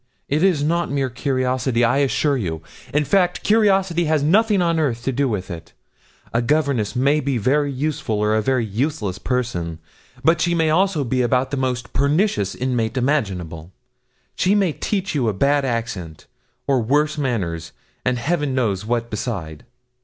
It 0.27 0.41
is 0.41 0.63
not 0.63 0.89
mere 0.89 1.11
curiosity, 1.11 1.83
I 1.83 1.97
assure 1.97 2.35
you. 2.35 2.63
In 2.91 3.05
fact, 3.05 3.43
curiosity 3.43 4.05
has 4.05 4.23
nothing 4.23 4.59
on 4.59 4.79
earth 4.79 5.03
to 5.03 5.11
do 5.11 5.29
with 5.29 5.51
it. 5.51 5.73
A 6.33 6.41
governess 6.41 6.95
may 6.95 7.19
be 7.19 7.35
a 7.35 7.39
very 7.39 7.71
useful 7.71 8.17
or 8.17 8.33
a 8.33 8.41
very 8.41 8.65
useless 8.65 9.19
person; 9.19 9.77
but 10.23 10.41
she 10.41 10.55
may 10.55 10.71
also 10.71 11.03
be 11.03 11.21
about 11.21 11.51
the 11.51 11.55
most 11.57 11.93
pernicious 11.93 12.55
inmate 12.55 12.97
imaginable. 12.97 13.73
She 14.35 14.55
may 14.55 14.73
teach 14.73 15.13
you 15.13 15.29
a 15.29 15.33
bad 15.33 15.65
accent, 15.65 16.25
and 16.67 16.89
worse 16.89 17.19
manners, 17.19 17.71
and 18.03 18.17
heaven 18.17 18.55
knows 18.55 18.83
what 18.83 19.11
beside. 19.11 19.65